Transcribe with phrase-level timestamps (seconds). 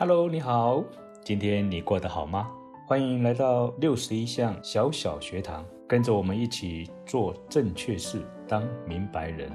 [0.00, 0.82] Hello，你好，
[1.22, 2.50] 今天你过得好吗？
[2.86, 9.52] 欢迎来到六十一项小小学堂，跟着我们一起做正确事，当明白人。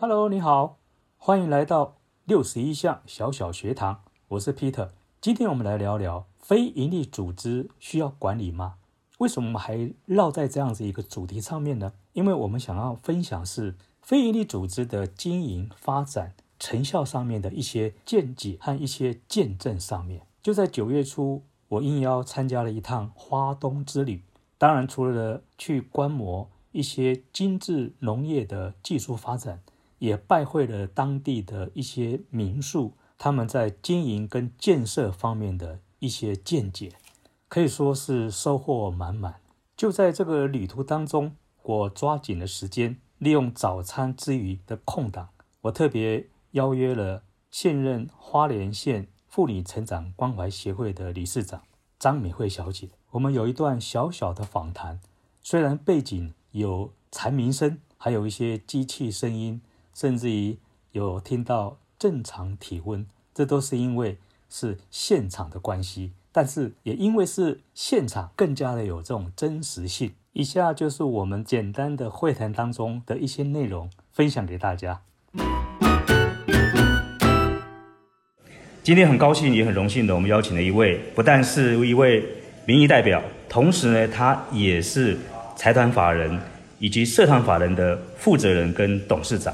[0.00, 0.78] Hello，你好，
[1.18, 4.92] 欢迎来到六十一项小小学堂，我是 Peter。
[5.20, 8.76] 今天我们来聊聊非营利组织需要管理吗？
[9.18, 11.92] 为什么我们还绕在这样子一个主题上面呢？
[12.14, 16.32] 因为我们想要分享是非营利组织的经营发展。
[16.58, 24.22] 成效上面的一些见解和一些见证上面，就在九月初，我应邀参加了一趟花东之旅。
[24.58, 29.60] 当然，除了去观摩一些精致农业的技术发展，
[29.98, 36.92] 也拜会了当地的一些民宿，他们在经营跟建设方面的一些见解，
[37.48, 39.40] 可以说是收获满满。
[39.76, 45.28] 就在这个旅途当中，我抓紧了时间，利用早餐之余的空档，
[45.62, 46.28] 我特别。
[46.56, 51.62] 邀约了现任花莲县妇女成长关怀协会的理事长
[51.98, 54.98] 张美惠小姐，我们有一段小小的访谈。
[55.42, 59.60] 虽然背景有蝉鸣声，还有一些机器声音，
[59.92, 60.58] 甚至于
[60.92, 66.14] 有听到正常体温，这都是因为是现场的关系。
[66.32, 70.14] 但是也因为是现场，更加的有这种真实性。
[70.32, 75.02] 以下就是我们简单的会谈当中的一些内容，分享给大家。
[78.86, 82.24] 今天很高兴，也很荣幸的，我们邀请了一位，不但是一位
[82.66, 85.18] 民意代表，同时呢，他也是
[85.56, 86.38] 财团法人
[86.78, 89.52] 以及社团法人的负责人跟董事长。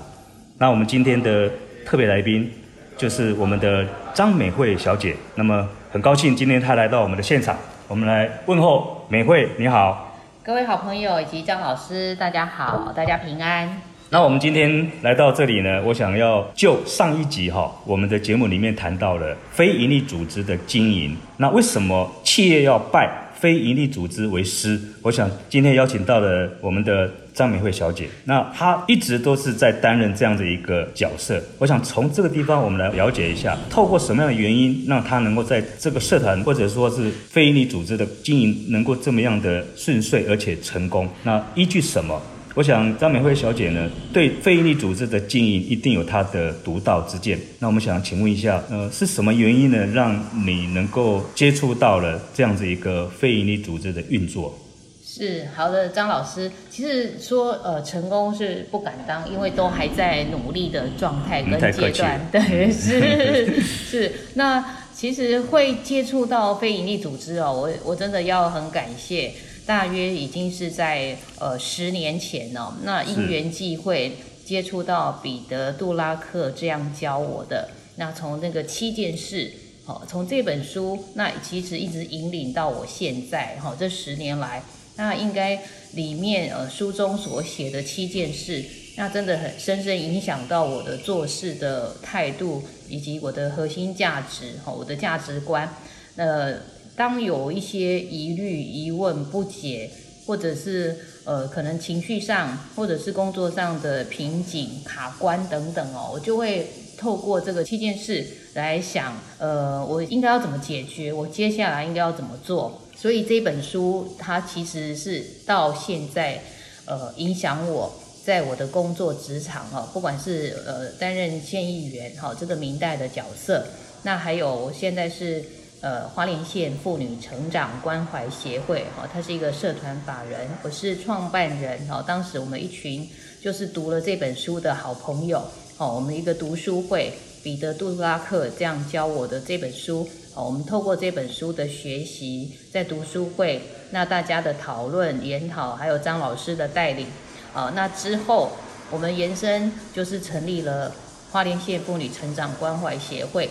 [0.59, 1.51] 那我们今天的
[1.87, 2.53] 特别来宾
[2.95, 5.17] 就是我们的张美惠小姐。
[5.35, 7.57] 那么很高兴今天她来到我们的现场，
[7.89, 13.81] 我们来问候美惠，你好，各位好朋友以及张老师，大家好，大家平安。
[14.13, 21.17] 那我们今天来到这里呢，我想要就上一集哈，我们的节目里面谈到了非营利组织的经营。
[21.39, 24.79] 那为什么企业要拜非营利组织为师？
[25.01, 31.43] 我想今天邀请到了我们的张美惠小姐，那她一直都是在担任这样的一个角色。
[31.57, 41.09] 我想从这个地方我们来了解一下，透过什么样的原因让她能够在这个社团或者说是非营利组织的经营能够这么样的顺遂而且成功？
[41.23, 42.21] 那依据什么？
[42.55, 47.39] 我想张美惠小姐呢，对非营利组织的经营一定有她的独到之见。
[47.59, 50.15] 那我们想请问一下，呃，是什么原因呢，让
[50.45, 54.59] 你能够接触到了这样子一个非营利组织的运作？
[55.03, 62.21] 是好的，张老师，其实说呃成功是不敢当，因为都还在努力的状态跟阶段。
[62.31, 64.13] 对，是是。
[64.35, 64.63] 那
[64.95, 69.33] 其实会接触到非营利组织哦，我我真的要很感谢。
[69.65, 77.69] 大约已经是在呃十年前哦，那因缘际会接触到彼得·杜拉克这样教我的。
[77.97, 79.53] 那从那个七件事，
[79.85, 84.63] 好，从这本书，那其实一直引领到我现在哈，这十年来，
[84.97, 85.63] 那应该
[85.93, 88.65] 里面呃书中所写的七件事，
[88.97, 95.73] 那真的很深深影响到我的做事的态度以及我的核心价值哈，我的价值观，
[96.17, 96.57] 呃。
[96.95, 99.91] 当有一些疑虑、疑问不解，
[100.27, 111.13] 或者是呃可能情绪上，或者是工作上的瓶颈、卡关等等哦，我就会透过这个七件事来想，呃，我应该要怎么解决？
[111.13, 112.81] 我接下来应该要怎么做？
[112.95, 116.43] 所以这本书它其实是到现在
[116.85, 117.93] 呃影响我
[118.23, 123.67] 在我的工作职场哦，不管是呃担任县议员哈这个明代的角色，
[124.03, 125.43] 那还有我现在是。
[125.83, 132.01] 呃，花莲县妇女成长关怀协会，哈，它是一个社团法人，我是创办人，哈。
[132.07, 133.11] 当时我们一群
[133.41, 135.43] 就是读了这本书的好朋友，
[135.79, 137.13] 哦，我们一个读书会，
[137.43, 143.61] 彼得·杜拉克这样教我的这本书，哦，我们透过这本书的学习，在读书会，
[143.91, 147.09] 那大家的讨论研讨，还有张老师的带领，
[147.53, 148.53] 啊，那之后
[148.93, 150.93] 我们延伸就是成立了
[151.33, 153.51] 花莲县妇女成长关怀协会，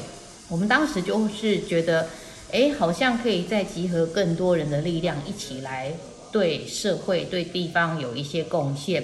[0.52, 2.08] 我们当时就是觉得。
[2.54, 5.94] 哎，好像可以再集合更多人的力量，一起来
[6.34, 9.02] 对社会、对地方有一些贡献。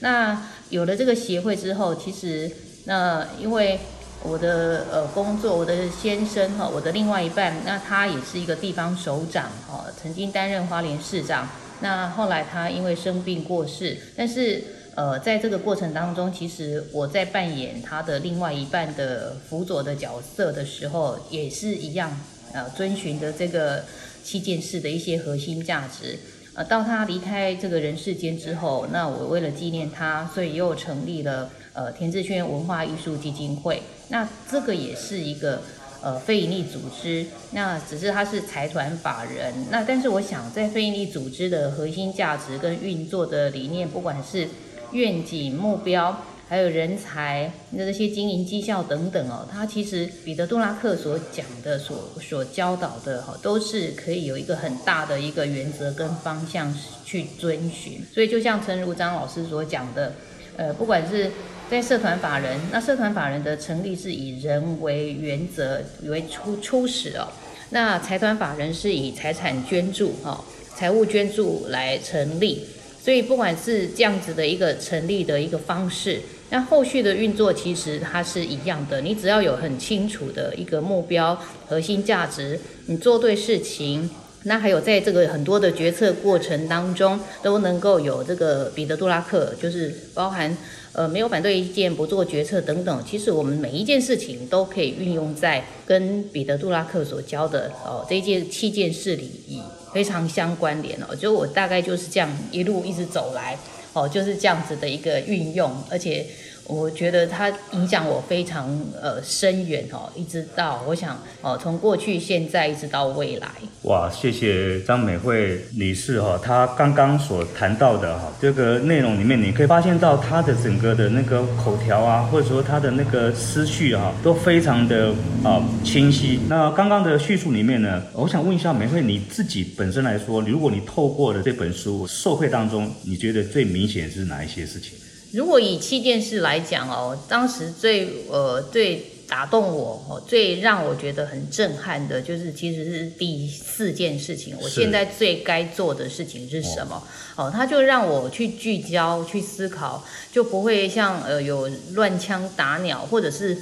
[0.00, 2.50] 那有了这个协会之后，其实
[2.86, 3.78] 那因为
[4.24, 11.48] 我的呃工作，我的先生哈，我的另外一半，那他也是一个地方首长哈，曾经担任花莲市长。
[11.78, 14.64] 那后来他因为生病过世，但是
[14.98, 22.10] 呃在这个过程当中，其实我在扮演他的另外一半的辅佐的角色的时候，也是一样。
[22.50, 23.84] 呃，遵循的这个
[24.24, 26.18] 七件事的一些核心价值，
[26.54, 33.82] 呃，到他离开这个人世间之后，那我为了纪念他，所以又成立了呃田志轩文化艺术基金会。
[34.08, 35.60] 那这个也是一个
[36.00, 39.52] 呃非营利组织，那只是它是财团法人。
[39.70, 44.48] 那但是我想，在非营利组织的核心价值跟运作的理念，不管是
[44.92, 46.24] 愿景目标。
[46.50, 56.74] 还有人才那这些经营绩效等等哦，他其实彼得·杜拉克所讲的、所所教导的哈，都是可以有一个很大的一个原则跟方向
[57.04, 58.00] 去遵循。
[58.14, 60.14] 所以就像陈如章老师所讲的，
[60.56, 61.30] 呃，不管是
[61.70, 67.28] 在社团法人，那社团法人的成立是以人为原则为初初始哦，
[67.68, 70.42] 那财团法人是以财产捐助哈、
[70.74, 72.64] 财务捐助来成立。
[73.08, 76.20] 所以不管是这样子的一个成立的一个方式。
[76.50, 81.34] 那后续的运作其实它是一样的，你只要有很清楚的一个目标、
[81.66, 84.10] 核心价值，你做对事情，
[84.48, 90.56] 那还有在这个很多的决策过程当中，都能够有这个彼得·杜拉克，就是包含
[90.92, 93.04] 呃没有反对意见、不做决策等等。
[93.08, 99.62] 其实我们每一件事情都可以运用在跟彼得·杜拉克所教的哦这件七件事里，
[99.92, 101.14] 非常相关联哦。
[101.14, 103.56] 就我大概就是这样一路一直走来。
[103.94, 106.24] 哦，就是这样子的一个运用，而且
[106.68, 108.68] 我觉得它影响我非常
[109.00, 113.48] 呃深远哦，一直到我想哦，从过去、现在一直到未来。
[113.84, 126.38] 哇，谢谢张美惠女士哈，她刚刚所谈到的哈这个内容里面，你可以发现到她的整个的那个口条啊，或者说她的那个思绪啊，都非常的啊清晰。
[126.50, 134.92] 那刚刚的叙述里面呢，我想问一下美惠，你自己本身来说，如果你透过了这本书受惠当中，你觉得最明显是哪一些事情？
[135.32, 144.56] 如果以气垫式来讲哦，当时最呃最打动我哦，最让我觉得很震撼的，就是其实是第四件事情。
[144.60, 147.02] 我现在最该做的事情是什么？
[147.36, 150.02] 哦，他就让我去聚焦、去思考，
[150.32, 153.56] 就不会像呃有乱枪打鸟，或者是。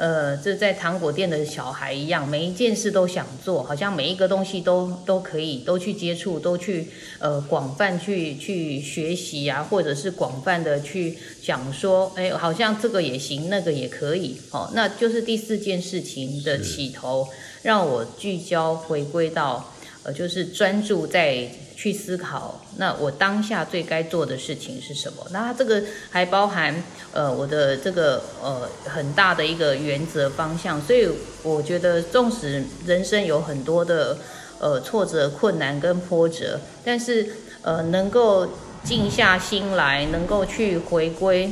[0.00, 6.86] 呃，这在糖果店的小孩一样，每一件事都想做，好像每一个东西都都可以，都去接触，都去
[7.18, 17.28] 呃广泛去去学习啊，或者是广泛的去讲说，哎，好像这个也行，那个也可以，哦，那就是第四件事情的起头，
[17.60, 19.74] 让我聚焦回归到，
[20.04, 21.46] 呃，就是专注在。
[21.80, 25.26] 去思考，那我当下最该做的事情是什么？
[25.30, 30.78] 那这个还包含呃我的这个呃很大的一个原则方向。
[30.82, 31.08] 所以
[31.42, 34.18] 我觉得，纵使人生有很多的
[34.58, 37.26] 呃挫折、困难跟波折，但是
[37.62, 38.46] 呃能够
[38.84, 41.50] 静下心来，能够去回归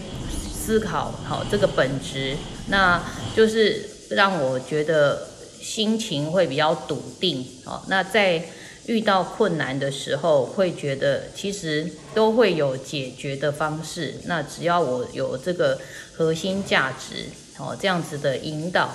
[0.52, 2.36] 思考好这个本质，
[2.66, 3.02] 那
[3.34, 5.26] 就是让我觉得
[5.58, 7.46] 心情会比较笃定。
[7.64, 8.44] 好，那在。
[8.88, 14.14] 遇到困难的时候，会觉得其实都会有解决的方式。
[14.24, 15.78] 那只要我有这个
[16.16, 17.26] 核心价值，
[17.58, 18.88] 哦，这样子的引导，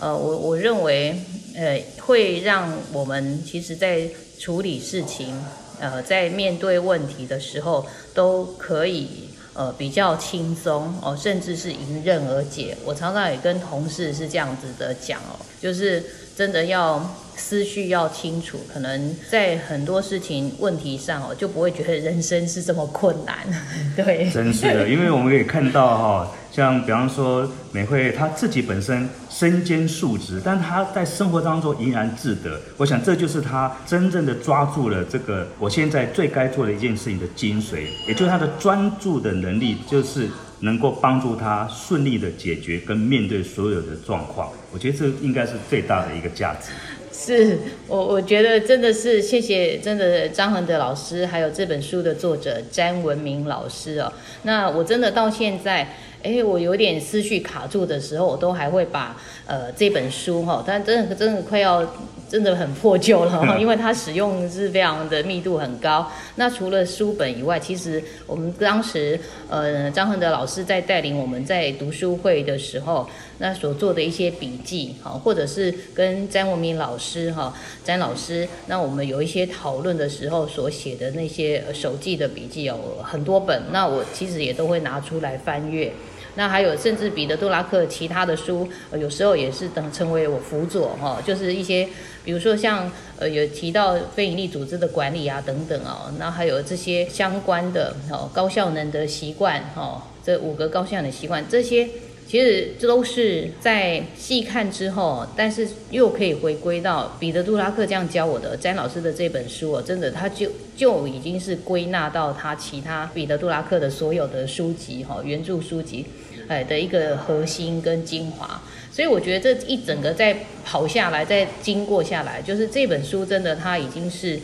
[0.00, 1.22] 呃，我我认为，
[1.54, 4.08] 呃，会让我们其实在
[4.40, 5.40] 处理事情，
[5.78, 12.76] 呃，在面对问题的时候，都可以呃比较轻松哦，甚至是迎刃而解。
[12.84, 16.04] 我常常也跟同事是这样子的讲哦，就是
[16.36, 17.08] 真的要。
[17.38, 23.38] 思绪要清楚，可能在很多事情问题上哦，就不会觉得人生是这么困难。
[23.96, 32.60] 对， 真是的，因为我们可以看到哈，像比方说美惠她自己本身身兼数职，但她在生活当中怡然自得。
[32.76, 40.28] 我想这就是她真正的抓住了这个我现在最该做的一件事情的精髓，也就是她的专注的能力，就是
[40.60, 44.50] 能够帮助她顺利的解决跟面对所有的状况。
[44.72, 46.72] 我觉得这应该是最大的一个价值。
[47.20, 47.58] 是
[47.88, 54.12] 我，我觉得真的是谢谢，真的张恒德老师，还有这本书的作者詹文明老师哦。
[54.44, 61.86] 那我真的到现在，哎，我有点思绪卡住的时候，我都还会把呃这本书哈，但真的真的快要。
[62.28, 66.12] 真的很破旧了，因为它使用是非常的密度很高。
[66.34, 73.08] 那除了书本以外，其实我们当时呃张恒德老师在带领我们在读书会的时候，
[73.38, 85.90] 那所做的一些笔记，哈，或者是跟詹文明老师哈詹老师，那我们有一些讨论的时候所写的那些手记的笔记有很多本，那我其实也都会拿出来翻阅。
[86.34, 91.88] 那还有，甚至彼得·杜拉克其他的书，有时候也是等成为我辅佐哈，就是一些，
[92.24, 101.88] 比如说像呃有提到非营利组织的管理啊等等哦，那还有这些相关的哦高效能的习惯哈，这五个高效能习惯这些。
[102.28, 116.04] 其实这都是在细看之后，但是又可以回归到彼得·杜拉克这样教我的詹老师的这本书哦，真的他就就已经是归纳到他其他彼得·杜拉克的所有的书籍哈原著书籍，
[116.48, 118.62] 哎的一个核心跟精华。
[118.92, 124.38] 所以我觉得这一整个在跑下来，在经过下来，就是这本书真的它已经是。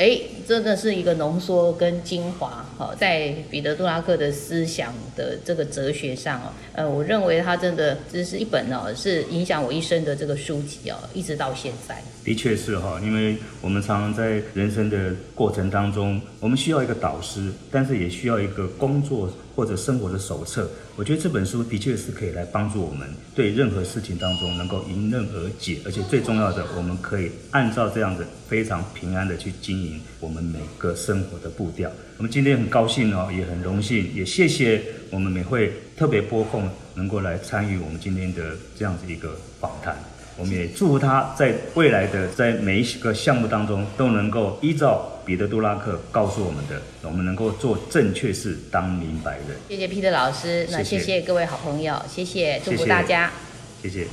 [0.00, 12.02] 哎，真的是一个浓缩跟精华，哈，在彼得·杜拉克的思想的这个哲学上哦，呃，我认为他真的这是一本哦，是影响我一生的这个书籍哦，一直到现在。
[12.24, 19.30] 的确是哈，因为我们常常在人生的过程当中，我们需要一个导师，但是也需要一个工作
[19.60, 20.70] 或者生活的手册。
[20.96, 31.92] 我觉得这本书的确是可以来帮助我们，对任何事情当中能够迎刃而解，而且最重要的，我们可以按照这样子非常平安的去经营我们每个生活的步调。
[32.16, 39.94] 我们今天很高兴哦，也很荣幸，也谢谢我们美会特别播控能够来参与我们今天的这样子一个访谈。
[40.38, 49.48] 我们也祝福他在未来的在每一个项目当中都能够依照彼得·杜拉克告诉我们的，我们能够做正确事，当明白人。
[49.68, 53.30] 谢谢 Peter 老师，那谢谢各位好朋友，谢谢，祝福大家，
[53.82, 54.06] 谢谢。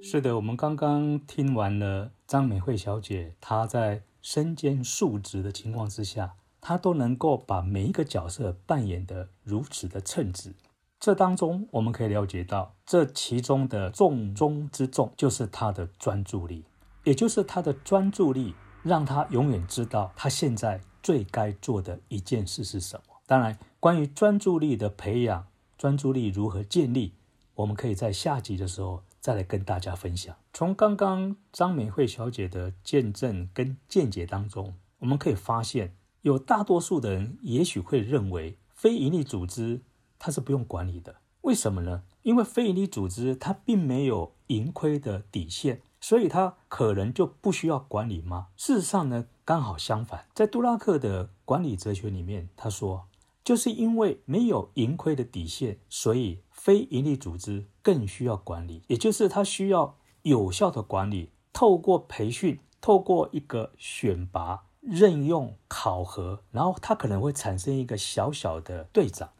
[0.00, 6.32] 是的，我们刚刚听完了张美惠小姐，她在身兼数职的情况之下。
[6.62, 10.54] 他都能够把每一个角色扮演得如此的称职，
[11.00, 16.64] 这当中我们可以了解到，这其中的重中之重就是他的专注力，
[17.02, 18.54] 也就是他的专注力
[18.84, 23.16] 让他永远知道他现在最该做的一件事是什么。
[23.26, 27.12] 当然，关于专注力的培养，专注力如何建立，
[27.56, 30.36] 我们可以在下集的时候再来跟大家分享。
[30.52, 35.96] 从刚刚张美惠小姐的见证跟见解当中，我们可以发现。
[36.22, 39.82] 有大多数的人也许会认为非营利组织
[40.18, 42.04] 它是不用管理的，为什么呢？
[42.22, 48.48] 因为非营利组织它并没有盈亏的底线，所以它可能就不需要管理吗？
[48.56, 53.08] 事实上呢，刚好相反，在杜拉克的管理哲学里面，他说，
[53.42, 64.66] 就是因为没有盈亏的底线，所以非营利组织更需要管理，也就是它需要有效的管理，透过培训，透过一个选拔。
[64.82, 69.30] 任用考核，然后他可能会产生一个小小的队长，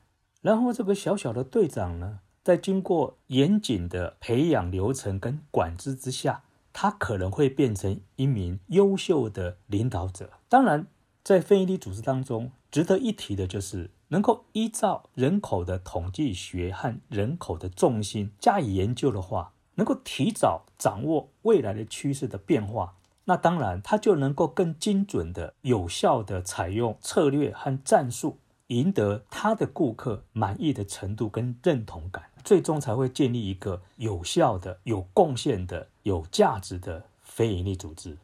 [0.41, 10.31] 然后这个小小的队长呢，在经过严谨的培养流程跟管制之下，他可能会变成一名优秀的领导者。
[10.49, 10.87] 当然，
[11.25, 22.95] 在非营利组织当中，值得一提的就是能够依照人口的统计学和人口的重心加以研究的话，能够提早掌握未来的趋势的变化。
[23.25, 38.19] 那当然，他就能够更精准的、有效的采用策略和战术，赢得他的顾客满意的程度跟认同感，最终才会建立一个有效的、有贡献的、有价值的非营利组织。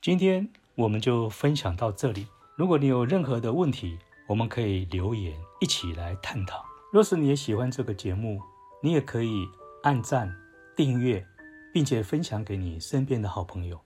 [0.00, 2.26] 今天我们就分享到这里。
[2.56, 6.64] 如果你有任何的问题，我们可以留言一起来探讨。
[6.90, 8.40] 若是你也喜欢这个节目，
[8.82, 9.46] 你也可以
[9.82, 10.34] 按赞、
[10.74, 11.26] 订阅，
[11.74, 13.78] 并且分享给你身边的好朋友。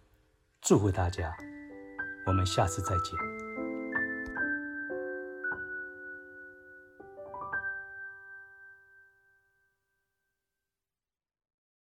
[0.66, 1.30] 祝福大家，
[2.26, 3.33] 我们下次再见。